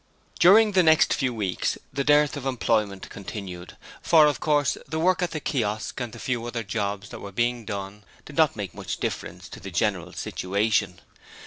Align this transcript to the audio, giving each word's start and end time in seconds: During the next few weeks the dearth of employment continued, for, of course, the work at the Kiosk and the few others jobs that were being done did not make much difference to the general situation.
During 0.39 0.71
the 0.71 0.81
next 0.81 1.13
few 1.13 1.31
weeks 1.31 1.77
the 1.93 2.03
dearth 2.03 2.35
of 2.35 2.47
employment 2.47 3.07
continued, 3.11 3.77
for, 4.01 4.25
of 4.25 4.39
course, 4.39 4.75
the 4.87 4.97
work 4.97 5.21
at 5.21 5.29
the 5.29 5.39
Kiosk 5.39 6.01
and 6.01 6.11
the 6.11 6.17
few 6.17 6.43
others 6.47 6.65
jobs 6.65 7.09
that 7.09 7.19
were 7.21 7.31
being 7.31 7.65
done 7.65 8.03
did 8.25 8.35
not 8.35 8.55
make 8.55 8.73
much 8.73 8.97
difference 8.97 9.47
to 9.49 9.59
the 9.59 9.69
general 9.69 10.11
situation. 10.13 11.01